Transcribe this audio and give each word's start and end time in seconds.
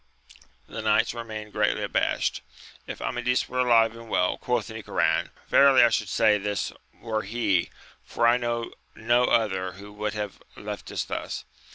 The 0.65 0.81
knights 0.81 1.13
remained 1.13 1.53
greatly 1.53 1.83
abashed: 1.83 2.41
If 2.87 3.03
Amadis 3.03 3.47
were 3.47 3.59
alive 3.59 3.95
and 3.95 4.09
well, 4.09 4.35
quoth 4.39 4.67
Nicoran, 4.71 5.29
verily 5.47 5.83
I 5.83 5.89
should 5.89 6.09
say 6.09 6.39
this 6.39 6.73
were 6.99 7.21
he, 7.21 7.69
for 8.03 8.25
I 8.25 8.37
know 8.37 8.71
no 8.95 9.25
other 9.25 9.73
who 9.73 9.93
would 9.93 10.15
have 10.15 10.41
left 10.57 10.89
us 10.91 11.03
thus. 11.03 11.45